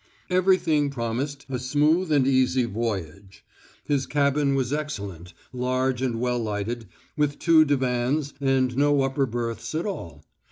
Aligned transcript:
Everything 0.31 0.89
promised 0.89 1.45
a 1.47 1.59
smooth 1.59 2.11
and 2.11 2.25
easy 2.25 2.65
voyage. 2.65 3.45
His 3.83 4.07
cabin 4.07 4.55
was 4.55 4.73
excellent, 4.73 5.31
large 5.53 6.01
and 6.01 6.19
well 6.19 6.39
lighted, 6.39 6.87
with 7.15 7.37
two 7.37 7.65
divans 7.65 8.33
and 8.41 8.75
no 8.75 9.03
upper 9.03 9.27
berths 9.27 9.75
at 9.75 9.85
all. 9.85 10.25